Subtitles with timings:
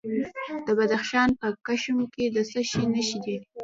[0.65, 3.37] د بدخشان په کشم کې د څه شي نښې دي؟